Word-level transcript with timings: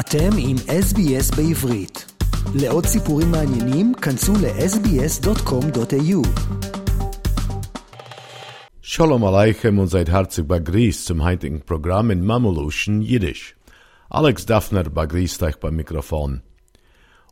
אתם 0.00 0.30
עם 0.38 0.56
SBS 0.56 1.36
בעברית. 1.36 2.12
לעוד 2.54 2.86
סיפורים 2.86 3.30
מעניינים, 3.30 3.94
כנסו 3.94 4.32
ל-sbs.com.au. 4.32 6.22
Shalom 8.82 9.24
Aleichem 9.24 9.78
und 9.78 9.88
seid 9.88 10.10
herzlich 10.10 10.46
begrüßt 10.46 11.06
zum 11.06 11.24
heutigen 11.24 11.60
Programm 11.62 12.10
in 12.10 12.24
Mameluschen 12.26 13.00
Jiddisch. 13.00 13.56
Alex 14.10 14.44
Daffner 14.44 14.84
begrüßt 14.84 15.42
euch 15.42 15.56
beim 15.56 15.76
Mikrofon. 15.76 16.42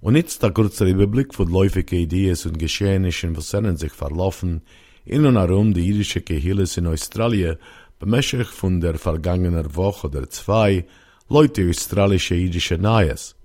Und 0.01 0.17
jetzt 0.17 0.43
der 0.43 0.53
kurze 0.53 0.87
Überblick 0.87 1.35
von 1.35 1.49
läufigen 1.49 1.99
Ideen 1.99 2.39
und 2.47 2.59
Geschehnissen, 2.59 3.37
was 3.37 3.51
sind 3.51 3.79
sich 3.79 3.93
verlaufen, 3.93 4.63
in 5.05 5.27
und 5.27 5.37
herum 5.37 5.75
die 5.75 5.87
jüdische 5.87 6.23
Gehilles 6.23 6.77
in 6.79 6.87
Australien, 6.87 7.57
bemäßig 7.99 8.47
von 8.47 8.81
der 8.81 8.97
vergangenen 8.99 9.77
Woche 9.77 10.07
oder 10.07 10.31
zwei, 10.31 10.87
Leute 11.28 11.68
australische 11.68 12.36
jüdische 12.36 12.78
Neues. 12.78 13.36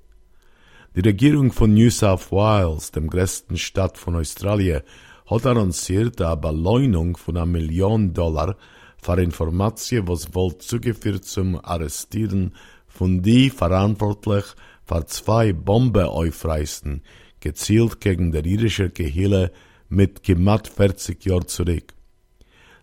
Die 0.95 1.01
Regierung 1.01 1.51
von 1.51 1.73
New 1.73 1.89
South 1.89 2.31
Wales, 2.31 2.91
dem 2.91 3.09
größten 3.09 3.57
Stadt 3.57 3.97
von 3.97 4.17
Australien, 4.17 4.83
hat 5.25 5.47
annonciert 5.47 6.21
eine 6.21 6.37
Beleunung 6.37 7.17
von 7.17 7.39
einer 7.39 7.47
Million 7.47 8.13
Dollar 8.13 8.57
für 9.01 9.23
Informationen, 9.23 10.09
was 10.09 10.35
wohl 10.35 10.59
zugeführt 10.59 11.25
zum 11.25 11.59
Arrestieren 11.65 12.55
von 12.87 13.23
die 13.23 13.49
verantwortlich 13.49 14.45
für 14.85 15.07
zwei 15.07 15.55
Bombeaufreißen, 15.55 17.03
gezielt 17.41 17.99
gegen 18.03 18.31
der 18.31 18.45
irische 18.45 18.91
Gehille 18.91 19.53
mit 19.89 20.23
gemacht 20.23 20.69
40 20.69 21.25
Jahren 21.25 21.49
zurück. 21.49 21.95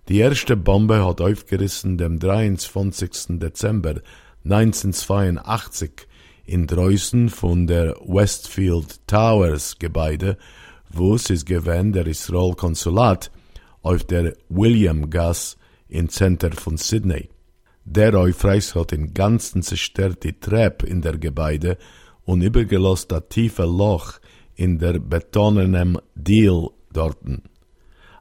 Die 0.10 0.18
erste 0.18 0.58
Bombe 0.58 1.06
hat 1.06 1.22
aufgerissen 1.22 2.00
dem 2.00 2.18
23. 2.18 3.40
Dezember 3.40 4.02
1982 4.50 6.08
in 6.46 6.68
Dreußen 6.68 7.30
von 7.30 7.68
der 7.68 7.96
Westfield 8.06 9.06
Towers 9.06 9.78
Gebäude, 9.78 10.38
wo 10.90 11.16
ist 11.16 11.46
gewesen 11.46 11.92
der 11.92 12.08
Israel 12.08 12.54
Konsulat 12.54 13.30
auf 13.82 14.06
der 14.06 14.38
William 14.48 15.10
Gas 15.10 15.58
im 15.90 16.08
Center 16.08 16.52
von 16.54 16.78
Sydney. 16.78 17.30
Der 17.84 18.16
Aufreiß 18.16 18.76
hat 18.76 18.94
in 18.94 19.14
ganzen 19.14 19.64
zerstört 19.64 20.24
die 20.24 20.40
Treppe 20.40 20.88
in 20.88 21.02
der 21.02 21.18
Gebäude 21.18 21.78
und 22.24 22.42
übergelost 22.42 23.12
das 23.12 23.24
tiefe 23.30 23.66
Loch 23.66 24.14
in 24.56 24.80
der 24.80 25.00
betonenen 25.00 25.98
Deal 26.16 26.70
dorten. 26.94 27.44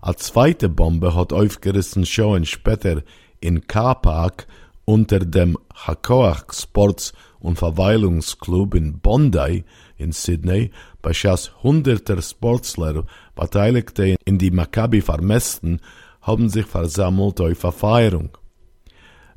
A 0.00 0.14
zweite 0.14 0.68
Bombe 0.68 1.14
hat 1.14 1.32
aufgerissen 1.32 2.04
schon 2.04 2.44
später 2.44 3.02
in 3.40 3.66
Car-Park 3.68 4.48
unter 4.86 5.18
dem 5.18 5.58
Hakoach 5.74 6.52
Sports 6.52 7.12
und 7.40 7.58
Verweilungsclub 7.58 8.74
in 8.74 8.98
Bondi 9.00 9.64
in 9.98 10.12
Sydney, 10.12 10.70
bei 11.02 11.12
Schass 11.12 11.52
hunderter 11.62 12.22
Sportsler, 12.22 13.04
Beteiligte 13.34 14.16
in 14.24 14.38
die 14.38 14.50
Maccabi 14.50 15.02
Vermessen, 15.02 15.80
haben 16.22 16.48
sich 16.48 16.66
versammelt 16.66 17.40
auf 17.40 17.64
eine 17.64 17.72
Feierung. 17.72 18.38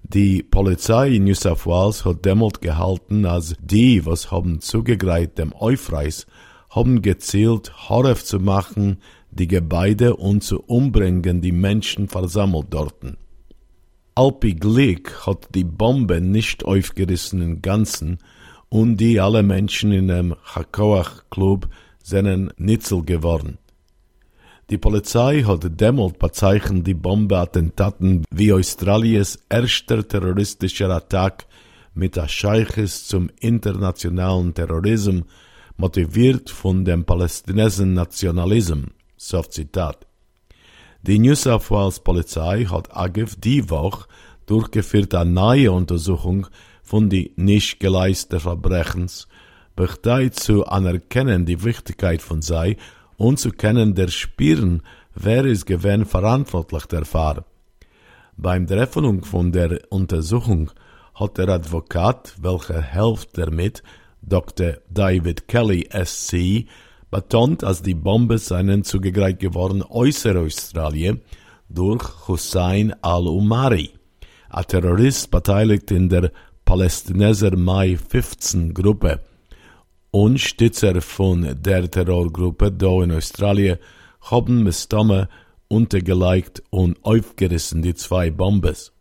Die 0.04 0.44
Polizei 0.44 1.10
in 1.16 1.26
New 1.26 1.36
South 1.36 1.66
Wales 1.66 2.06
hat 2.06 2.26
demult 2.26 2.62
gehalten, 2.62 3.26
als 3.26 3.56
die, 3.60 4.06
was 4.06 4.32
haben 4.32 4.62
zugegreit 4.62 5.38
dem 5.38 5.54
Aufreiß, 5.54 6.26
haben 6.70 7.02
gezielt, 7.02 7.90
Horef 7.90 8.24
zu 8.24 8.40
machen, 8.40 9.02
die 9.32 9.48
Gebäude 9.48 10.16
und 10.16 10.44
zu 10.44 10.62
umbringen, 10.62 11.42
die 11.42 11.52
Menschen 11.52 12.08
versammelt 12.08 12.74
dorten. 12.74 13.18
Alpi 14.20 14.54
Glick 14.54 15.26
hat 15.26 15.48
die 15.56 15.64
Bombe 15.64 16.20
nicht 16.20 16.66
aufgerissen 16.66 17.42
im 17.42 17.62
Ganzen 17.62 18.18
und 18.68 18.98
die 18.98 19.18
alle 19.18 19.44
Menschen 19.44 19.94
in 19.94 20.10
dem 20.10 20.36
Hakoach 20.44 21.24
Club 21.30 21.70
sind 22.04 22.52
Nitzel 22.60 23.06
geworden. 23.06 23.60
Die 24.70 24.78
Polizei 24.78 25.44
hat 25.44 25.80
demult 25.80 26.20
bezeichnet 26.20 26.86
die 26.86 26.96
Bombeattentaten 26.96 28.26
wie 28.30 28.52
Australiens 28.52 29.40
erster 29.48 30.06
terroristischer 30.06 30.90
Attack 30.90 31.48
mit 31.94 32.18
der 32.18 32.28
Scheiches 32.28 33.08
zum 33.08 33.30
internationalen 33.40 34.54
Terrorismus, 34.54 35.24
motiviert 35.78 36.50
von 36.50 36.84
dem 36.84 37.06
palästinensischen 37.06 37.94
Nationalismus. 37.94 38.92
So 39.16 39.42
Zitat. 39.44 40.09
Die 41.02 41.18
New 41.18 41.34
South 41.34 41.72
Wales 41.72 42.02
Polizei 42.02 42.66
hat 42.66 42.94
AGIF 42.94 43.38
die 43.40 43.70
Woche 43.70 44.06
durchgeführt 44.46 45.16
eine 45.16 45.32
neue 45.32 45.72
Untersuchung 45.72 46.48
von 46.84 47.10
die 47.10 47.32
nicht 47.38 47.80
geleisteten 47.80 48.42
Verbrechens, 48.42 49.30
bereit 49.78 50.36
zu 50.36 50.66
anerkennen 50.66 51.46
die 51.46 51.64
Wichtigkeit 51.64 52.22
von 52.22 52.42
sei 52.42 52.76
und 53.16 53.40
zu 53.40 53.52
kennen 53.52 53.96
der 53.96 54.10
Spieren, 54.10 54.84
wer 55.16 55.46
ist 55.46 55.66
gewinn 55.66 56.06
verantwortlich 56.06 56.86
der 56.88 57.06
Fall. 57.06 57.46
Beim 58.36 58.68
Treffung 58.68 59.24
von 59.24 59.54
der 59.54 59.80
Untersuchung 59.90 60.70
hat 61.16 61.38
der 61.38 61.48
Advokat, 61.48 62.36
welcher 62.42 62.82
hilft 62.82 63.38
damit, 63.38 63.84
Dr. 64.22 64.80
David 64.90 65.48
Kelly 65.48 65.88
SC, 65.94 66.68
betont, 67.10 67.64
als 67.64 67.82
die 67.82 67.96
Bombe 67.96 68.38
seien 68.38 68.84
zugegreift 68.84 69.40
geworden 69.40 69.84
äußere 69.84 70.40
Australien 70.40 71.22
durch 71.70 72.28
Hussein 72.28 72.94
al-Umari, 73.02 73.92
ein 74.50 74.68
Terrorist 74.68 75.32
beteiligt 75.32 75.92
in 75.92 76.10
der 76.10 76.32
Palästinenser 76.66 77.56
Mai 77.58 77.98
15 77.98 78.74
Gruppe 78.74 79.22
und 80.12 80.40
Stützer 80.40 81.02
von 81.02 81.58
der 81.62 81.90
Terrorgruppe 81.90 82.72
da 82.72 83.04
in 83.04 83.12
Australien 83.12 83.78
haben 84.22 84.64
mit 84.64 84.76
Stamme 84.76 85.30
untergelegt 85.68 86.64
und 86.70 86.98
aufgerissen 87.04 87.82
die 87.82 87.94
zwei 87.94 88.32
Bombes. 88.32 88.92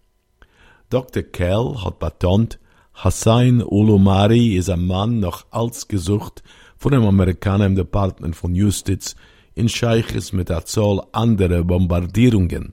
Dr. 0.91 1.23
Kell 1.23 1.77
hat 1.85 1.99
betont, 1.99 2.59
Hussein 3.05 3.63
Ulumari 3.63 4.57
ist 4.57 4.71
ein 4.71 4.87
Mann 4.87 5.21
noch 5.21 5.47
als 5.51 5.89
gesucht 5.89 6.43
von 6.79 6.93
dem 6.93 7.05
Amerikaner 7.05 7.67
im 7.67 7.75
Department 7.75 8.37
von 8.37 8.55
Justiz 8.55 9.17
in 9.55 9.69
Scheiches 9.69 10.33
mit 10.33 10.49
der 10.49 10.65
Zahl 10.65 11.03
anderer 11.13 11.65
Bombardierungen. 11.65 12.73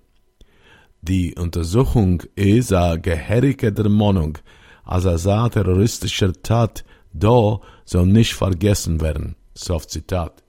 Die 1.02 1.36
Untersuchung 1.36 2.24
ist 2.36 2.72
eine 2.72 3.02
gehörige 3.02 3.74
der 3.74 3.90
Meinung, 3.90 4.38
als 4.84 5.06
er 5.06 5.18
sah 5.18 5.50
terroristischer 5.50 6.34
Tat 6.34 6.86
da 7.14 7.60
soll 7.86 8.08
nicht 8.08 8.34
vergessen 8.34 9.02
werden. 9.02 9.36
Soft 9.54 9.90
Zitat. 9.90 10.44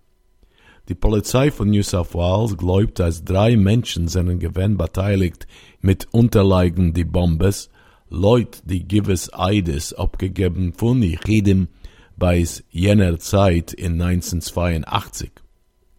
Die 0.89 0.95
Polizei 0.95 1.51
von 1.51 1.71
New 1.71 1.83
South 1.83 2.15
Wales 2.15 2.57
glaubt, 2.57 2.99
dass 2.99 3.25
drei 3.25 3.57
Menschen 3.57 4.09
seinen 4.09 4.39
Gewinn 4.39 4.77
beteiligt 4.77 5.47
mit 5.81 6.09
Unterlagen 6.13 6.93
die 6.93 7.05
Bombes, 7.05 7.71
Leute, 8.09 8.61
die 8.65 8.87
gewiss 8.87 9.33
Eides 9.33 9.93
abgegeben 9.93 10.73
von 10.73 11.01
Chidim 11.03 11.69
bei 12.17 12.45
jener 12.71 13.19
Zeit 13.19 13.73
in 13.73 14.01
1982. 14.01 15.31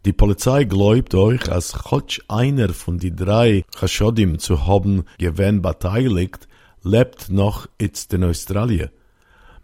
Die 0.06 0.14
Polizei 0.14 0.64
glaubt 0.64 1.14
euch, 1.16 1.52
als 1.52 1.74
Chotsch 1.74 2.22
einer 2.28 2.70
von 2.70 2.98
die 2.98 3.16
drei 3.16 3.64
Chashodim 3.78 4.40
zu 4.40 4.66
haben 4.66 5.04
gewinn 5.18 5.62
beteiligt, 5.62 6.48
lebt 6.82 7.30
noch 7.30 7.68
jetzt 7.80 8.14
in 8.14 8.24
Australien. 8.24 8.90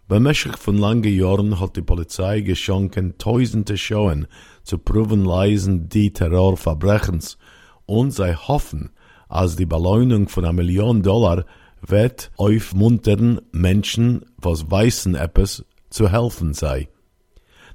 Bemäßig 0.06 0.58
von 0.58 0.76
langen 0.76 1.14
Jahren 1.14 1.60
hat 1.60 1.76
die 1.76 1.82
Polizei 1.82 2.42
geschonken, 2.42 3.16
tausende 3.16 3.78
Schauen 3.78 4.26
zu 4.62 4.76
proben 4.78 5.24
leisen 5.24 5.88
die 5.88 6.12
Terrorverbrechens 6.12 7.38
und 7.86 8.10
sei 8.12 8.34
hoffen, 8.34 8.90
als 9.28 9.56
die 9.56 9.66
Beleunung 9.66 10.28
von 10.28 10.44
einer 10.44 10.52
Million 10.52 11.02
Dollar 11.02 11.46
wird 11.80 12.30
aufmuntern 12.36 13.40
Menschen, 13.52 14.24
was 14.36 14.70
weißen 14.70 15.14
etwas, 15.14 15.64
zu 15.94 16.10
helfen 16.10 16.54
sei. 16.54 16.88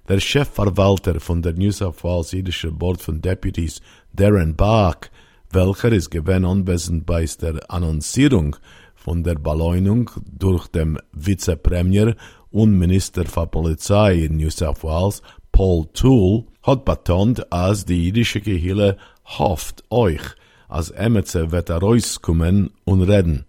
Der 0.10 0.20
Chefverwalter 0.20 1.20
von 1.22 1.42
der 1.42 1.54
New 1.54 1.72
South 1.72 2.04
Wales 2.04 2.32
Jüdische 2.34 2.72
Board 2.72 3.02
von 3.02 3.22
Deputies, 3.22 3.82
Darren 4.14 4.56
Bach, 4.56 4.98
welcher 5.52 5.92
ist 5.94 6.10
gewinn 6.10 6.44
anwesend 6.44 7.06
bei 7.06 7.26
der 7.42 7.72
Annoncierung 7.72 8.58
von 8.94 9.24
der 9.24 9.36
Beleunung 9.36 10.12
durch 10.26 10.68
dem 10.68 11.00
Vizepremier 11.14 12.16
und 12.52 12.78
Minister 12.78 13.24
für 13.26 13.48
Polizei 13.48 14.26
in 14.26 14.36
New 14.36 14.50
South 14.50 14.84
Wales, 14.84 15.22
Paul 15.54 15.88
Toole, 15.94 16.46
hat 16.64 16.84
betont, 16.84 17.52
als 17.54 17.86
die 17.86 18.08
jüdische 18.08 18.42
Gehille 18.42 18.98
hofft 19.26 19.84
euch, 19.90 20.24
als 20.68 20.92
Emetze 20.92 21.52
wird 21.52 21.70
er 21.70 21.78
rauskommen 21.78 22.72
und 22.84 23.02
reden. 23.04 23.46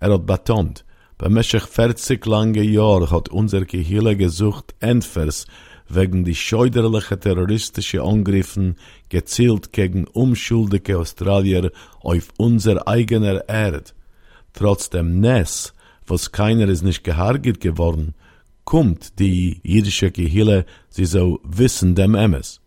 Er 0.00 0.12
hat 0.12 0.26
betont, 0.26 0.83
Bemäßig 1.18 1.62
40 1.62 2.26
lange 2.26 2.62
Jahre 2.62 3.10
hat 3.10 3.28
unser 3.28 3.64
Gehirn 3.64 4.18
gesucht 4.18 4.74
Entfers 4.80 5.46
wegen 5.88 6.24
die 6.24 6.34
scheuderlichen 6.34 7.20
terroristischen 7.20 8.00
Angriffen 8.00 8.76
gezielt 9.10 9.72
gegen 9.72 10.06
unschuldige 10.08 10.98
Australier 10.98 11.70
auf 12.00 12.28
unser 12.36 12.88
eigener 12.88 13.48
Erd. 13.48 13.94
Trotz 14.54 14.90
dem 14.90 15.20
Ness, 15.20 15.72
was 16.06 16.32
keiner 16.32 16.68
ist 16.68 16.82
nicht 16.82 17.04
gehargert 17.04 17.60
geworden, 17.60 18.14
kommt 18.64 19.18
die 19.20 19.60
jüdische 19.62 20.10
Gehille, 20.10 20.66
sie 20.88 21.04
so 21.04 21.40
wissen 21.44 21.94
dem 21.94 22.14
Emmes. 22.14 22.60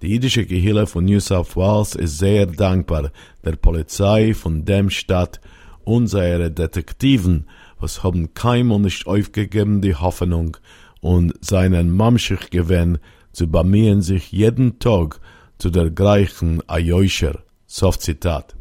Die 0.00 0.08
jüdische 0.08 0.46
Gehille 0.46 0.86
von 0.86 1.04
New 1.04 1.20
South 1.20 1.56
Wales 1.56 1.94
ist 1.94 2.18
sehr 2.18 2.46
dankbar 2.46 3.10
der 3.44 3.56
Polizei 3.56 4.34
von 4.34 4.64
dem 4.64 4.88
Stadt 4.88 5.40
und 5.84 6.12
Detektiven, 6.12 7.46
was 7.86 8.02
haben 8.02 8.34
keinmal 8.34 8.80
nicht 8.80 9.06
aufgegeben 9.06 9.80
die 9.80 9.94
Hoffnung 9.94 10.56
und 11.00 11.32
seinen 11.40 11.88
Mamschich 12.00 12.50
gewinn 12.50 12.98
zu 13.32 13.46
bemühen 13.46 14.02
sich 14.02 14.32
jeden 14.32 14.80
Tag 14.80 15.20
zu 15.56 15.70
der 15.70 15.90
gleichen 15.90 16.68
Ajoischer. 16.68 17.44
Zitat. 17.68 18.56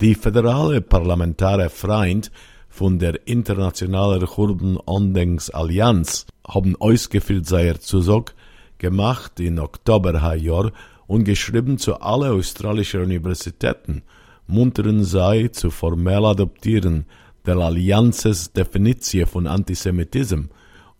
Die 0.00 0.14
föderale 0.14 0.80
Parlamentare 0.80 1.68
Freund 1.68 2.30
von 2.70 2.98
der 2.98 3.26
Internationalen 3.26 4.26
Kurden-Andenks-Allianz 4.26 6.26
haben 6.48 6.76
ausgeführt 6.76 7.44
seiner 7.44 7.78
Zusag 7.78 8.34
gemacht 8.78 9.38
in 9.38 9.58
Oktober 9.58 10.14
Jahr 10.36 10.72
und 11.06 11.24
geschrieben 11.24 11.76
zu 11.76 12.00
alle 12.00 12.32
australischen 12.32 13.02
Universitäten, 13.02 14.02
munteren 14.46 15.04
sei 15.04 15.48
zu 15.48 15.70
formell 15.70 16.24
adoptieren 16.24 17.06
der 17.44 17.56
Allianzes 17.56 18.52
Definition 18.52 19.26
von 19.26 19.46
Antisemitismus 19.46 20.48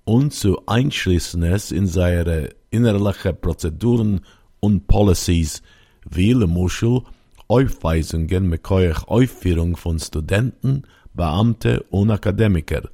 und 0.05 0.33
zu 0.33 0.65
einschließen 0.67 1.43
es 1.43 1.73
in 1.73 1.87
seine 1.87 2.51
innerliche 2.71 3.33
Prozeduren 3.33 4.21
und 4.61 4.87
Policies, 4.87 5.63
wie 6.09 6.33
le 6.33 6.47
Muschel 6.47 7.03
Aufweisungen 7.49 8.49
mit 8.49 8.69
Aufführung 8.71 9.77
von 9.77 9.99
Studenten, 9.99 10.85
Beamte 11.15 11.85
und 11.91 12.11
Akademiker. 12.11 12.89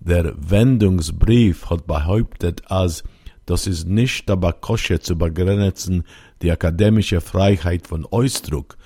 Der 0.00 0.34
Wendungsbrief 0.36 1.70
hat 1.70 1.86
behauptet, 1.86 2.70
als 2.70 3.04
das 3.46 3.66
ist 3.66 3.88
nicht 3.88 4.30
aber 4.30 4.52
kosche 4.52 5.00
zu 5.00 5.16
begrenzen 5.16 6.04
die 6.42 6.52
akademische 6.52 7.22
Freiheit 7.22 7.86
von 7.86 8.04
Ausdruck, 8.04 8.76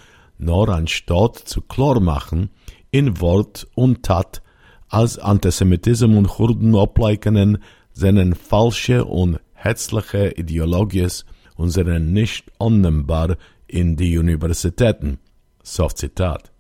nur 0.43 0.69
anstatt 0.69 1.37
zu 1.37 1.61
klar 1.63 2.01
machen, 2.01 2.51
in 2.91 3.21
Wort 3.21 3.67
und 3.75 4.03
Tat, 4.03 4.43
als 4.89 5.19
Antisemitismus 5.19 6.19
und 6.19 6.29
Kurden 6.29 6.77
ableikenen, 6.77 7.59
seinen 7.93 8.35
falsche 8.35 9.05
und 9.05 9.41
hetzliche 9.55 10.33
Ideologies 10.37 11.25
und 11.57 11.71
seien 11.71 12.13
nicht 12.13 12.51
annehmbar 12.59 13.37
in 13.67 13.97
die 13.97 14.19
Universitäten. 14.19 15.19
Soft 15.63 15.99
Zitat. 15.99 16.53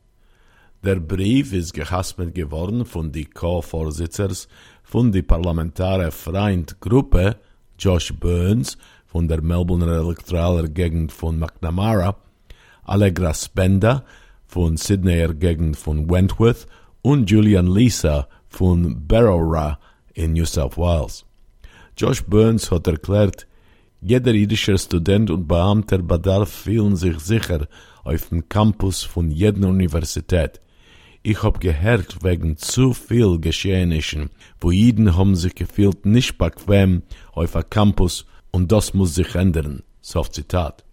Der 0.84 0.96
Brief 0.96 1.52
ist 1.52 1.74
gehaspelt 1.74 2.34
geworden 2.34 2.84
von 2.84 3.12
die 3.12 3.26
Co-Vorsitzers 3.26 4.48
von 4.82 5.12
die 5.12 5.22
parlamentare 5.22 6.10
Freund-Gruppe 6.10 7.36
Josh 7.78 8.12
Burns 8.14 8.78
von 9.06 9.28
der 9.28 9.42
Melbourne 9.42 9.86
elektoraler 9.86 10.68
Gegend 10.68 11.12
von 11.12 11.38
McNamara, 11.38 12.16
Allegra 12.82 13.32
Spender 13.34 14.04
von 14.46 14.76
Sydneyer 14.76 15.34
Gegend 15.34 15.76
von 15.76 16.10
Wentworth 16.10 16.66
und 17.02 17.30
Julian 17.30 17.66
Lisa 17.66 18.28
von 18.48 19.06
Berowra 19.06 19.78
in 20.14 20.34
New 20.34 20.44
South 20.44 20.76
Wales. 20.76 21.24
Josh 21.96 22.22
Burns 22.24 22.70
hat 22.70 22.86
erklärt, 22.86 23.46
jeder 24.00 24.32
jüdische 24.32 24.76
Student 24.76 25.30
und 25.30 25.46
Beamter 25.46 25.98
bedarf 25.98 26.50
fühlen 26.50 26.96
sich 26.96 27.20
sicher 27.20 27.68
auf 28.02 28.28
dem 28.30 28.48
Campus 28.48 29.04
von 29.04 29.30
jeder 29.30 29.68
Universität. 29.68 30.60
Ich 31.22 31.42
hab 31.44 31.60
gehört 31.60 32.24
wegen 32.24 32.56
zu 32.56 32.94
viel 32.94 33.38
Geschehnissen, 33.38 34.30
wo 34.60 34.72
Jeden 34.72 35.16
haben 35.16 35.36
sich 35.36 35.54
gefühlt 35.54 36.04
nicht 36.04 36.36
bequem 36.36 37.02
auf 37.32 37.52
dem 37.52 37.70
Campus 37.70 38.26
und 38.50 38.72
das 38.72 38.92
muss 38.92 39.14
sich 39.14 39.36
ändern. 39.36 39.84
So 40.00 40.24
Zitat. 40.24 40.84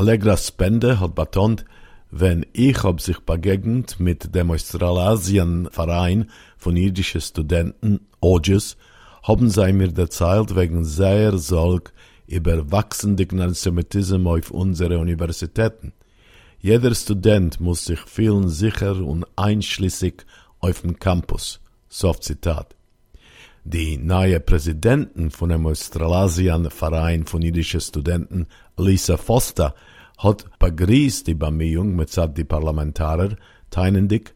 Allegra 0.00 0.34
Spende 0.38 0.98
hat 0.98 1.14
betont, 1.14 1.66
wenn 2.10 2.46
ich 2.54 2.82
hab 2.84 3.02
sich 3.02 3.18
begegnet 3.20 4.00
mit 4.00 4.34
dem 4.34 4.50
Australasien-Verein 4.50 6.30
von 6.56 6.74
jüdischen 6.74 7.20
Studenten, 7.20 8.00
OJUS, 8.22 8.78
haben 9.22 9.50
sie 9.50 9.74
mir 9.74 9.94
erzählt 9.94 10.56
wegen 10.56 10.86
sehr 10.86 11.36
Sorg 11.36 11.92
über 12.26 12.72
wachsenden 12.72 13.42
Antisemitismus 13.42 14.38
auf 14.40 14.50
unsere 14.50 14.98
Universitäten. 14.98 15.92
Jeder 16.60 16.94
Student 16.94 17.60
muss 17.60 17.84
sich 17.84 18.00
fühlen 18.00 18.48
sicher 18.48 18.96
und 18.96 19.26
einschließig 19.36 20.24
auf 20.60 20.80
dem 20.80 20.98
Campus. 20.98 21.60
Soft 21.90 22.24
Zitat. 22.24 22.74
Die 23.64 23.98
neue 23.98 24.40
Präsidentin 24.40 25.30
von 25.30 25.50
dem 25.50 25.66
Australasien-Verein 25.66 27.26
von 27.26 27.42
jüdischen 27.42 27.82
Studenten, 27.82 28.46
Lisa 28.78 29.18
Foster, 29.18 29.74
hat 30.22 30.44
begrüßt 30.58 31.26
die 31.26 31.34
Bemühung 31.34 31.96
mit 31.96 32.14
die 32.36 32.44
Parlamentarier, 32.44 33.36
teinendig. 33.70 34.34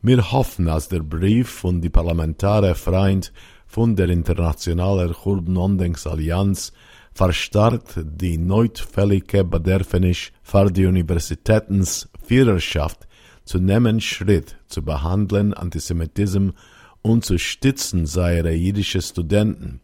Wir 0.00 0.32
hoffen, 0.32 0.66
dass 0.66 0.88
der 0.88 1.00
Brief 1.00 1.48
von 1.50 1.80
die 1.82 1.90
Parlamentarier 1.90 2.74
Freund 2.74 3.32
von 3.66 3.94
der 3.94 4.08
Internationalen 4.08 5.12
Kurdenondenksallianz 5.12 6.72
verstärkt 7.12 8.00
die 8.02 8.38
notfällige 8.38 9.44
Bedürfnis 9.44 10.32
für 10.42 10.70
die 10.70 10.86
Universitätens 10.86 12.08
Führerschaft 12.26 13.06
zu 13.44 13.58
nehmen 13.58 14.00
Schritt 14.00 14.56
zu 14.68 14.82
behandeln 14.82 15.52
Antisemitismus 15.52 16.54
und 17.02 17.24
zu 17.24 17.38
stützen 17.38 18.06
seine 18.06 18.52
jüdische 18.52 19.02
Studenten. 19.02 19.80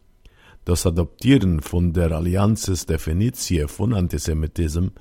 Das 0.64 0.86
Adoptieren 0.86 1.60
von 1.60 1.92
der 1.92 2.12
Allianzes 2.12 2.86
Definition 2.86 3.68
von 3.68 3.92
Antisemitismus 3.92 4.92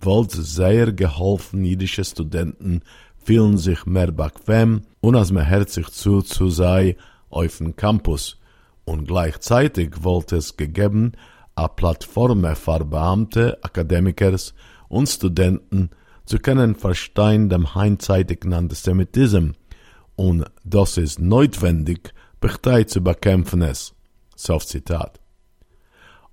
wollte 0.00 0.42
sehr 0.42 0.92
geholfen 0.92 1.64
jüdische 1.64 2.04
Studenten 2.04 2.82
fühlen 3.24 3.56
sich 3.56 3.86
mehr 3.86 4.12
bequem 4.12 4.82
und 5.00 5.16
als 5.16 5.32
mehr 5.32 5.44
herzlich 5.44 5.88
zu 5.88 6.22
zu 6.22 6.50
sei 6.50 6.96
auf 7.30 7.58
dem 7.58 7.74
Campus 7.74 8.38
und 8.84 9.06
gleichzeitig 9.06 10.02
wollte 10.02 10.36
es 10.36 10.56
gegeben 10.56 11.12
a 11.54 11.68
Plattform 11.68 12.44
für 12.56 12.84
Beamte, 12.84 13.58
Akademikers 13.62 14.54
und 14.88 15.08
Studenten 15.08 15.90
zu 16.26 16.38
können 16.38 16.74
verstehen 16.74 17.48
dem 17.48 17.74
heinzeitigen 17.74 18.52
Antisemitismus 18.52 19.56
und 20.16 20.44
das 20.64 20.96
ist 20.96 21.18
notwendig, 21.18 22.12
Partei 22.40 22.84
zu 22.84 23.00
bekämpfen 23.02 23.62
es. 23.62 23.94
Soft 24.36 24.68
Zitat. 24.68 25.23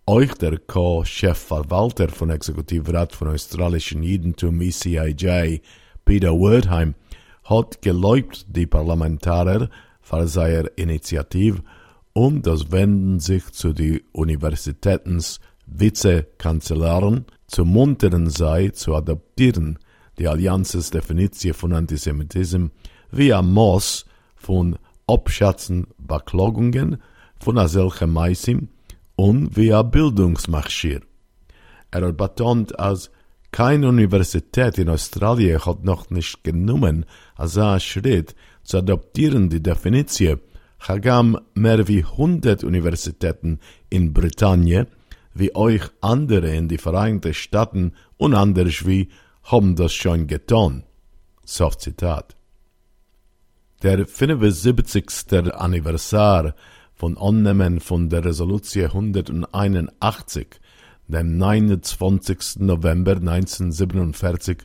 Euch 0.08 0.34
der 0.34 0.58
Co-Chefverwalter 0.58 2.10
von 2.10 2.32
Exekutivrat 2.32 3.14
von 3.14 3.28
australischen 3.28 4.02
Judentum 4.02 4.60
ECIJ, 4.60 5.62
Peter 6.04 6.32
Wordheim, 6.32 6.96
hat 7.44 7.84
geläubt 7.84 8.48
die 8.50 8.66
Parlamentarier 8.66 9.70
für 10.02 10.28
seine 10.28 10.72
und 12.14 12.48
das 12.48 12.72
wenden 12.72 13.20
sich 13.20 13.52
zu 13.52 13.74
die 13.74 14.04
Universitätens 14.12 15.40
Vizekanzleren 15.68 17.26
zu 17.46 17.64
munteren 17.64 18.30
sei 18.30 18.70
zu 18.70 18.96
adaptieren 18.96 19.78
die 20.18 20.28
Allianzes 20.28 20.90
Definition 20.90 21.54
von 21.54 21.74
Antisemitismus 21.74 22.72
via 23.12 23.44
Moss 23.44 24.06
von 24.36 24.80
Abschatzen 25.06 25.86
Beklagungen 26.00 26.98
von 27.40 27.68
solche 27.68 28.08
Meisim 28.08 28.70
und 29.22 29.56
via 29.56 29.84
Bildungsmarschir. 29.84 31.02
Er 31.92 32.02
hat 32.08 32.18
betont, 32.18 32.80
als 32.80 33.12
keine 33.52 33.90
Universität 33.90 34.80
in 34.80 34.90
Australien 34.90 35.64
hat 35.64 35.84
noch 35.84 36.10
nicht 36.10 36.44
genommen, 36.44 37.06
als 37.36 37.56
ein 37.58 37.80
Schritt 37.80 38.34
zu 38.64 38.80
adaptieren 38.80 39.48
die 39.50 39.62
Definition 39.62 40.40
Hagam 40.80 41.38
mehr 41.54 41.88
wie 41.88 42.04
100 42.04 42.64
Universitäten 42.64 43.60
in 43.92 44.12
Britannien, 44.12 44.88
wie 45.36 45.54
euch 45.56 45.84
andere 46.02 46.50
in 46.56 46.68
die 46.68 46.80
Vereinigten 46.80 47.36
Staaten 47.36 47.94
und 48.18 48.34
anders 48.34 48.88
wie 48.88 49.10
haben 49.44 49.76
das 49.76 49.94
schon 49.94 50.26
getan. 50.26 50.84
Soft 51.46 51.82
Zitat. 51.82 52.36
Der 53.84 54.08
75. 54.08 55.54
Anniversar 55.54 56.56
von 57.02 57.18
Annehmen 57.18 57.80
von 57.80 58.10
der 58.10 58.24
Resolution 58.24 59.12
181, 59.52 60.48
dem 61.08 61.36
29. 61.36 62.60
November 62.60 63.14
1947, 63.14 64.60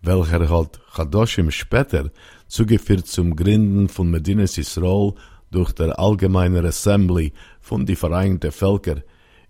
welcher 0.00 0.48
halt 0.48 0.80
Chadoshim 0.94 1.50
später 1.50 2.10
zugeführt 2.48 3.06
zum 3.06 3.36
Gründen 3.36 3.90
von 3.90 4.10
Medinas 4.10 4.56
Israel 4.56 5.12
durch 5.50 5.72
der 5.72 5.98
Allgemeine 5.98 6.66
Assembly 6.66 7.34
von 7.60 7.84
die 7.84 7.94
Vereinigten 7.94 8.52
Völker 8.52 9.02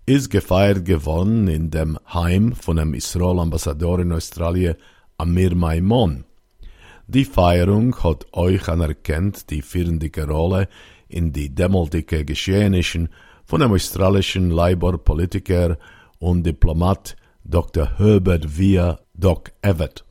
ist 0.05 0.29
gefeiert 0.29 0.83
geworden 0.83 1.47
in 1.47 1.71
dem 1.71 1.97
Heim 2.13 2.51
von 2.51 2.75
dem 2.75 2.93
Israel-Ambassador 2.93 3.99
in 4.01 4.11
Australien, 4.11 4.75
Amir 5.17 5.55
Maimon. 5.55 6.26
Die 7.09 7.23
Feierung 7.23 8.03
hat 8.03 8.25
euch 8.33 8.67
anerkannt 8.67 9.49
die 9.49 9.61
führende 9.61 10.11
Rolle 10.25 10.67
in 11.07 11.31
die 11.31 11.55
dämmeldicke 11.55 12.25
Geschehnissen 12.25 13.07
von 13.45 13.61
dem 13.61 13.71
australischen 13.71 14.51
Labour-Politiker 14.51 15.77
und 16.19 16.43
Diplomat 16.43 17.15
Dr. 17.45 17.97
Herbert 17.97 18.57
Via 18.57 18.99
Doc 19.13 19.53
Evett. 19.61 20.03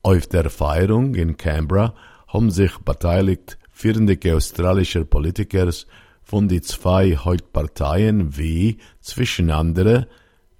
Auf 0.00 0.26
der 0.26 0.48
Feierung 0.48 1.14
in 1.14 1.36
Canberra 1.36 1.92
haben 2.28 2.50
sich 2.50 2.78
beteiligt 2.78 3.58
führende 3.70 4.18
australische 4.34 5.04
Politiker 5.04 5.70
von 6.22 6.48
die 6.48 6.62
zwei 6.62 7.14
Hauptparteien 7.14 8.38
wie 8.38 8.78
zwischen 9.02 9.50
andere 9.50 10.08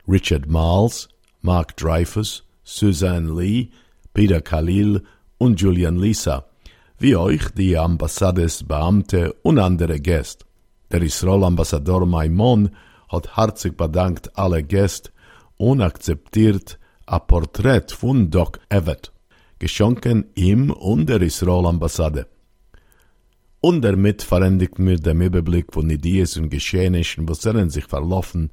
Richard 0.06 0.48
Marles, 0.48 1.08
Mark 1.40 1.78
Dreyfus, 1.78 2.44
Suzanne 2.62 3.32
Lee, 3.32 3.70
Peter 4.12 4.42
Khalil 4.42 5.02
und 5.40 5.58
Julian 5.58 5.96
Lisa, 5.96 6.44
wie 6.98 7.16
euch 7.16 7.48
die 7.56 7.76
Ambassadesbeamte 7.76 9.32
und 9.42 9.58
andere 9.58 9.98
Gäste. 9.98 10.44
Der 10.92 11.00
Israel-Ambassador 11.00 12.04
Maimon 12.04 12.70
hat 13.08 13.36
herzlich 13.38 13.74
bedankt 13.74 14.36
alle 14.36 14.62
Gäste 14.62 15.10
und 15.56 15.80
akzeptiert 15.80 16.78
ein 17.06 17.20
Porträt 17.26 17.86
von 17.88 18.30
Doc 18.30 18.60
Evett, 18.68 19.12
geschenken 19.58 20.26
ihm 20.34 20.70
und 20.70 21.08
der 21.08 21.22
Israel-Ambassade. 21.22 22.26
Und 23.62 23.82
damit 23.82 24.22
verendigt 24.22 24.78
mir 24.78 24.96
der 24.96 25.14
Überblick 25.14 25.72
von 25.72 25.88
Ideen 25.88 26.28
und 26.36 26.50
Geschehnissen, 26.50 27.26
was 27.26 27.40
sich 27.72 27.86
verlaufen 27.86 28.50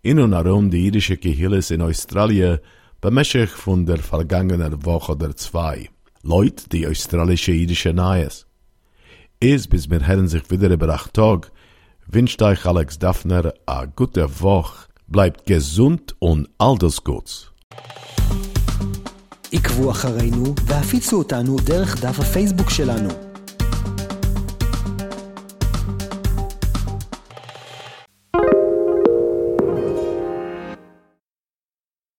in 0.00 0.18
und 0.18 0.32
herum 0.32 0.70
die 0.70 0.86
jüdische 0.86 1.18
Gehilles 1.18 1.70
in 1.70 1.82
Australien 1.82 2.60
bemächtig 3.02 3.50
von 3.50 3.84
der 3.84 3.98
vergangenen 3.98 4.86
Woche 4.86 5.12
oder 5.12 5.36
zwei. 5.36 5.90
Leute, 6.23 6.69
die 6.69 6.87
australische 6.87 7.51
jüdische 7.51 7.93
Neues. 7.93 8.45
Ist 9.39 9.69
bis 9.69 9.87
mir 9.89 10.07
hören 10.07 10.27
sich 10.27 10.49
wieder 10.49 10.69
über 10.69 10.89
acht 10.89 11.13
Tag, 11.13 11.51
wünscht 12.07 12.41
euch 12.41 12.65
Alex 12.65 12.97
Daphner 12.99 13.53
a 13.65 13.85
gute 13.85 14.41
Woche, 14.41 14.87
bleibt 15.07 15.45
gesund 15.45 16.15
und 16.19 16.49
all 16.57 16.77
das 16.77 17.03
Gutes. 17.03 17.51
עקבו 19.51 19.91
אחרינו 19.91 20.55
והפיצו 20.65 21.17
אותנו 21.17 21.55
דרך 21.55 22.01
דף 22.01 22.19
הפייסבוק 22.19 22.69
שלנו. 22.69 23.28